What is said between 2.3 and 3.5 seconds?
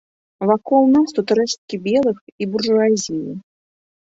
і буржуазіі.